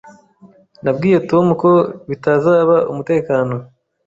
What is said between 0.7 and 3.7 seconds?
Nabwiye Tom ko bitazaba umutekano.